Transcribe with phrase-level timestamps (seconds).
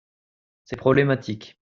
[0.65, 1.59] C'est problématique.